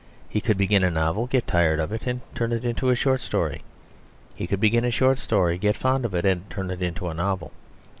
[0.27, 3.21] He could begin a novel, get tired of it, and turn it into a short
[3.21, 3.61] story.
[4.33, 7.13] He could begin a short story, get fond of it, and turn it into a
[7.13, 7.51] novel.